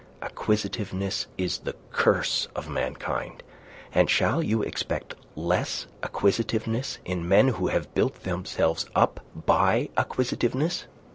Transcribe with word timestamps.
Acquisitiveness 0.23 1.27
is 1.37 1.59
the 1.59 1.75
curse 1.91 2.47
of 2.55 2.67
mankind. 2.67 3.43
And 3.93 4.09
shall 4.09 4.41
you 4.41 4.63
expect 4.63 5.13
less 5.35 5.85
acquisitiveness 6.01 6.97
in 7.05 7.29
men 7.29 7.49
who 7.49 7.67
have 7.67 7.93
built 7.93 8.23
themselves 8.23 8.87
up 8.95 9.19
by 9.35 9.89
acquisitiveness? 9.97 10.85